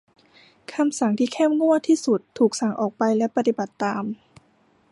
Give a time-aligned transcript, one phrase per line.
[0.73, 4.03] คำสั่งที่เข้มงวดที่สุดถูกสั่งออกไปและปฏิบัติตาม